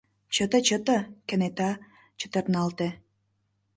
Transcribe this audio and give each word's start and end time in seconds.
Чыте-чыте,- 0.33 0.97
кенета 1.27 1.71
чытырналте. 2.19 2.87